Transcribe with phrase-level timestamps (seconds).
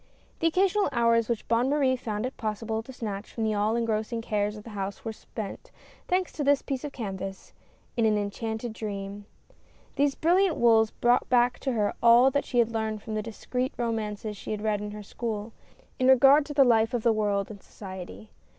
[0.39, 4.19] The occasional hours which Bonne Marie found it possible to snatch from the all engrossing
[4.19, 5.69] cares of the house were spent—
[6.07, 7.53] thanks to this piece of canvas—
[7.95, 9.25] in an enchanted dream.
[9.97, 13.73] These brilliant wools brought back to her all that she had learned from the discreet
[13.77, 15.53] romances she had read in her school,
[15.99, 17.67] in regard to the life of the world and DREAMS.
[17.71, 18.29] 41 society.